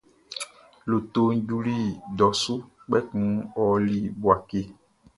[0.89, 1.77] Lotoʼn juli
[2.17, 2.53] dɔ su,
[2.85, 3.29] kpɛkun
[3.61, 4.59] ɔ ɔli Bouaké.